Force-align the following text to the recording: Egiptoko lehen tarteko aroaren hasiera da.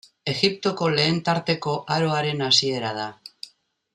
Egiptoko 0.31 0.87
lehen 0.93 1.19
tarteko 1.27 1.75
aroaren 1.97 2.43
hasiera 2.49 2.97
da. 3.01 3.09